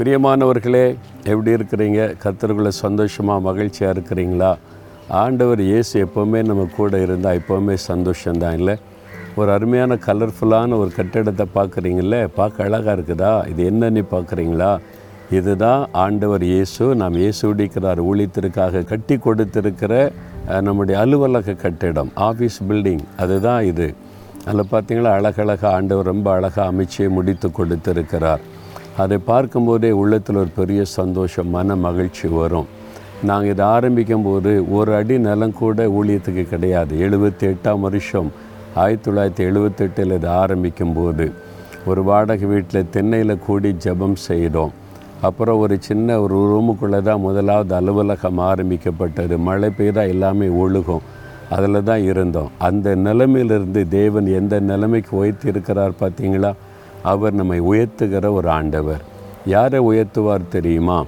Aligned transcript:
பிரியமானவர்களே 0.00 0.84
எப்படி 1.30 1.50
இருக்கிறீங்க? 1.56 2.00
கத்தர்களை 2.22 2.70
சந்தோஷமாக 2.84 3.40
மகிழ்ச்சியாக 3.46 3.94
இருக்கிறீங்களா? 3.94 4.50
ஆண்டவர் 5.22 5.60
இயேசு 5.60 5.92
எப்போவுமே 6.04 6.40
நம்ம 6.50 6.62
கூட 6.76 7.00
இருந்தால் 7.06 7.38
எப்போவுமே 7.40 7.74
சந்தோஷம்தான் 7.88 8.56
இல்லை? 8.60 8.74
ஒரு 9.40 9.50
அருமையான 9.56 9.98
கலர்ஃபுல்லான 10.06 10.76
ஒரு 10.82 10.90
கட்டிடத்தை 10.98 11.46
பார்க்குறீங்கள 11.56 12.20
பார்க்க 12.38 12.66
அழகாக 12.66 12.94
இருக்குதா? 12.96 13.32
இது 13.50 13.64
என்னன்னு 13.70 14.04
பார்க்குறீங்களா? 14.14 14.70
இதுதான் 15.38 15.82
ஆண்டவர் 16.04 16.44
இயேசு. 16.52 16.86
நாம் 17.00 17.18
இயேசு 17.22 17.42
உடிக்கிறார் 17.54 18.00
ஊழியத்திற்காக 18.10 18.84
கட்டி 18.92 19.18
கொடுத்திருக்கிற 19.26 19.92
நம்முடைய 20.68 20.96
அலுவலக 21.02 21.56
கட்டிடம் 21.64 22.12
ஆஃபீஸ் 22.28 22.58
பில்டிங் 22.70 23.04
அதுதான் 23.24 23.64
இது. 23.72 23.88
அதில் 24.46 24.72
பார்த்தீங்களா? 24.72 25.12
அழகழகாக 25.18 25.68
ஆண்டவர் 25.76 26.10
ரொம்ப 26.12 26.30
அழகாக 26.38 26.66
அமைச்சு 26.72 27.10
முடித்து 27.18 27.50
கொடுத்திருக்கிறார். 27.60 28.44
அதை 29.02 29.16
பார்க்கும்போதே 29.30 29.90
உள்ளத்தில் 30.02 30.40
ஒரு 30.42 30.50
பெரிய 30.60 30.80
சந்தோஷம் 30.98 31.50
மன 31.56 31.76
மகிழ்ச்சி 31.86 32.28
வரும். 32.28 32.68
நாங்கள் 33.28 33.52
இதை 33.52 33.64
ஆரம்பிக்கும் 33.76 34.26
போது 34.26 34.52
ஒரு 34.76 34.90
அடி 34.98 35.16
நிலம் 35.26 35.58
கூட 35.60 35.86
ஊழியத்துக்கு 35.98 36.44
கிடையாது. 36.52 36.92
எழுபத்தி 37.06 37.44
எட்டாம் 37.50 37.84
வருஷம் 37.86 38.28
ஆயிரத்தி 38.82 39.06
தொள்ளாயிரத்தி 39.06 39.42
எழுபத்தெட்டில் 39.50 40.14
இதை 40.18 40.30
ஆரம்பிக்கும் 40.42 40.94
போது 40.96 41.26
ஒரு 41.90 42.00
வாடகை 42.08 42.46
வீட்டில் 42.48 42.90
தென்னையில் 42.94 43.42
கூடி 43.46 43.70
ஜெபம் 43.84 44.16
செய்தோம். 44.28 44.72
அப்புறம் 45.28 45.60
ஒரு 45.64 45.76
சின்ன 45.88 46.18
ஒரு 46.24 46.36
ரூமுக்குள்ளே 46.52 47.00
தான் 47.02 47.24
முதலாவது 47.26 47.72
அலுவலகம் 47.74 48.40
ஆரம்பிக்கப்பட்டது. 48.50 49.34
மழை 49.48 49.70
பெய்தால் 49.78 50.12
எல்லாமே 50.14 50.48
ஒழுகும். 50.64 51.06
அதில் 51.50 51.86
தான் 51.90 52.02
இருந்தோம். 52.02 52.50
அந்த 52.68 52.88
நிலைமையிலிருந்து 53.06 53.82
தேவன் 53.88 54.28
எந்த 54.40 54.60
நிலைமைக்கு 54.70 55.14
வைத்து 55.22 55.46
இருக்கிறார் 55.48 56.00
பார்த்தீங்களா? 56.00 56.52
அவர் 57.02 57.32
நம்மை 57.32 57.60
உயர்த்துகிற 57.60 58.32
ஒரு 58.32 58.50
ஆண்டவர். 58.50 59.00
யாரை 59.46 59.80
உயர்த்துவார் 59.80 60.48
தெரியுமா? 60.48 61.04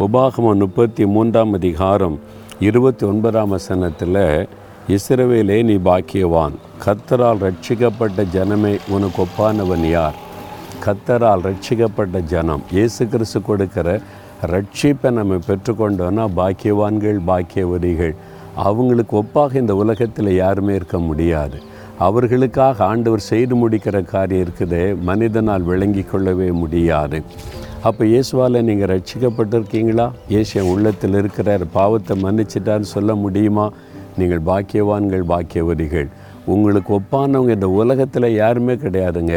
உபாகமம் 0.00 0.54
முப்பத்தி 0.54 1.06
மூன்றாம் 1.06 1.52
அதிகாரம் 1.52 2.20
இருபத்தி 2.60 3.06
ஒன்பதாம் 3.06 3.48
வசனத்தில் 3.48 4.48
இஸ்ரவேலே 4.88 5.64
நீ 5.64 5.74
பாக்கியவான். 5.74 6.52
கத்தரால் 6.84 7.50
ரட்சிக்கப்பட்ட 7.50 8.26
ஜனமே 8.32 8.78
உனக்கு 8.88 9.26
ஒப்பானவன் 9.26 9.90
யார்? 9.90 10.14
கத்தரால் 10.84 11.40
ரட்சிக்கப்பட்ட 11.42 12.24
ஜனம். 12.24 12.62
இயேசு 12.72 13.08
கிறிஸ்து 13.08 13.42
கொடுக்கிற 13.42 14.00
ரட்சிப்பை 14.46 15.10
நம்ம 15.10 15.34
பெற்றுக்கொண்டோன்னா 15.34 16.28
பாக்கியவான்கள் 16.36 17.18
பாக்கியவதிகள் 17.26 18.14
அவங்களுக்கு 18.54 19.22
ஒப்பாக 19.22 19.54
இந்த 19.54 19.74
உலகத்தில் 19.74 20.34
யாருமே 20.34 20.74
இருக்க 20.74 20.98
முடியாது. 20.98 21.62
அவர்களுக்காக 22.06 22.84
ஆண்டவர் 22.84 23.28
செய்து 23.30 23.54
முடிக்கிற 23.62 23.96
காரியம் 24.04 24.42
இருக்குதே. 24.44 24.84
மனிதனால் 25.08 25.68
விளங்கி 25.70 26.02
கொள்ளவே 26.02 26.50
முடியாது. 26.62 27.18
அப்போ 27.88 28.02
இயேசுவால் 28.04 28.64
நீங்கள் 28.68 28.90
ரட்சிக்கப்பட்டிருக்கீங்களா? 28.92 30.06
இயேசு 30.28 30.52
என் 30.60 30.70
உள்ளத்தில் 30.72 31.14
இருக்கிறார். 31.14 31.64
பாவத்தை 31.78 32.14
மன்னிச்சிட்டான்னு 32.22 32.88
சொல்ல 32.96 33.14
முடியுமா? 33.14 33.66
நீங்கள் 34.18 34.42
பாக்கியவான்கள் 34.50 35.24
பாக்கியவதிகள். 35.32 36.08
உங்களுக்கு 36.54 36.90
ஒப்பானவங்க 36.98 37.54
இந்த 37.58 37.68
உலகத்தில் 37.80 38.36
யாருமே 38.42 38.74
கிடையாதுங்க. 38.74 39.36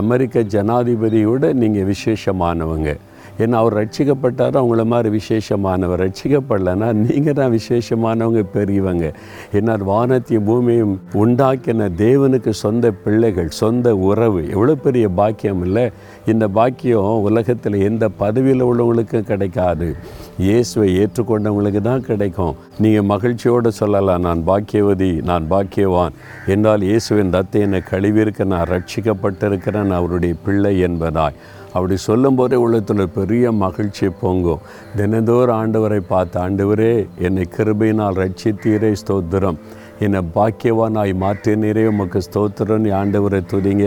அமெரிக்க 0.00 0.40
ஜனாதிபதியோட 0.54 1.52
நீங்கள் 1.62 1.88
விசேஷமானவங்க. 1.92 2.90
ஏன்னா 3.38 3.56
அவர் 3.62 3.76
ரட்சிக்கப்பட்டார்? 3.80 4.58
அவங்கள 4.60 4.84
மாதிரி 4.84 5.20
விசேஷமானவர். 5.20 6.02
ரட்சிக்கப்படலைன்னா 6.04 6.92
நீங்கள் 6.92 7.38
தான் 7.40 7.52
விசேஷமானவங்க 7.58 8.42
பெரியவங்க. 8.56 9.12
ஏன்னா 9.52 9.78
வானத்தையும் 9.78 10.44
பூமியும் 10.44 11.00
உண்டாக்கின 11.12 11.88
தேவனுக்கு 12.04 12.50
சொந்த 12.50 12.92
பிள்ளைகள் 13.04 13.48
சொந்த 13.48 13.96
உறவு. 13.96 14.50
எவ்வளோ 14.50 14.74
பெரிய 14.74 15.08
பாக்கியம் 15.08 15.62
இல்லை? 15.62 15.90
இந்த 16.26 16.48
பாக்கியம் 16.48 17.22
உலகத்தில் 17.28 17.78
எந்த 17.88 18.08
பதவியில் 18.08 18.68
உள்ளவங்களுக்கும் 18.70 19.28
கிடைக்காது. 19.32 19.96
இயேசுவை 20.38 20.88
ஏற்றுக்கொண்டவங்களுக்கு 21.00 21.80
தான் 21.80 22.06
கிடைக்கும். 22.10 22.54
நீங்கள் 22.78 23.08
மகிழ்ச்சியோடு 23.12 23.72
சொல்லலாம் 23.72 24.20
நான் 24.20 24.42
பாக்கியவதி 24.46 25.22
நான் 25.22 25.44
பாக்கியவான். 25.50 26.14
என்றால் 26.46 26.82
இயேசுவின் 26.82 27.34
ரத்தை 27.36 27.60
என்னை 27.60 27.82
கழுவியிருக்க 27.90 28.44
நான் 28.44 28.70
ரட்சிக்கப்பட்டிருக்கிறேன் 28.74 29.90
அவருடைய 29.90 30.34
பிள்ளை 30.44 30.72
என்பதாய். 30.88 31.36
அப்படி 31.74 31.96
சொல்லும்போதே 32.08 32.56
உள்ளத்தில் 32.64 33.14
பெரிய 33.16 33.52
மகிழ்ச்சி 33.62 34.06
பொங்கும். 34.20 34.64
தினந்தோறும் 34.98 35.58
ஆண்டவரை 35.60 36.00
பார்த்து 36.12 36.36
ஆண்டவரே 36.44 36.92
என்னை 37.26 37.44
கிருபையினால் 37.56 38.18
ரட்சித்தீரே 38.22 38.90
ஸ்தோத்திரம். 39.02 39.58
என்னை 40.04 40.20
பாக்கியவானாய் 40.36 41.12
மாற்றினீரே 41.22 41.84
உமக்கு 41.92 42.20
ஸ்தோத்திரன் 42.26 42.86
ஆண்டவரை 43.00 43.40
துதிங்க. 43.52 43.84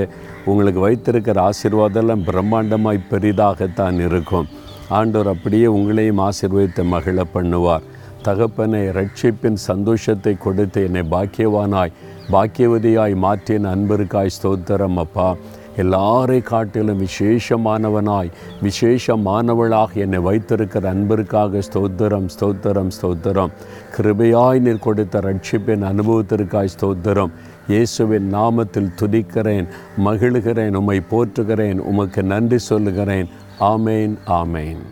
உங்களுக்கு 0.51 0.79
வைத்திருக்கிற 0.85 1.37
ஆசீர்வாதம்லாம் 1.49 2.25
பிரம்மாண்டமாய் 2.29 3.07
பெரிதாகத்தான் 3.11 3.99
இருக்கும். 4.07 4.49
ஆண்டவர் 4.99 5.29
அப்படியே 5.33 5.67
உங்களையும் 5.77 6.21
ஆசீர்வதித்து 6.27 6.83
மகிழ 6.93 7.25
பண்ணுவார். 7.35 7.85
தகப்பனை 8.27 8.81
ரட்சிப்பின் 8.99 9.59
சந்தோஷத்தை 9.69 10.33
கொடுத்து 10.45 10.79
என்னை 10.87 11.03
பாக்கியவானாய் 11.13 11.95
பாக்கியவதியாய் 12.33 13.15
மாற்றின 13.25 13.69
அன்பருக்காய் 13.75 14.35
ஸ்தோத்திரம் 14.37 14.99
அப்பா. 15.03 15.27
எல்லாரை 15.77 16.41
காட்டிலும் 16.41 17.05
விசேஷமானவனாய் 17.05 18.31
விசேஷமானவளாக 18.63 19.93
என்னை 19.93 20.19
வைத்திருக்கிற 20.19 20.89
அன்பிற்காக 20.89 21.61
ஸ்தோத்திரம் 21.73 22.27
ஸ்தோத்திரம் 22.35 22.91
ஸ்தோத்திரம். 23.01 23.53
கிருபையாய் 23.97 24.59
நீர் 24.59 24.85
கொடுத்த 24.87 25.19
ரட்சிப்பின் 25.19 25.87
அனுபவத்திற்காய் 25.91 26.73
ஸ்தோத்திரம். 26.79 27.33
இயேசுவின் 27.67 28.33
நாமத்தில் 28.33 28.91
துதிக்கிறேன் 29.01 29.67
மகிழுகிறேன் 30.05 30.75
உம்மை 30.75 31.01
போற்றுகிறேன் 31.11 31.79
உமக்கு 31.79 32.23
நன்றி 32.23 32.57
சொல்லுகிறேன். 32.57 33.27
ஆமேன் 33.59 34.15
ஆமேன். 34.27 34.83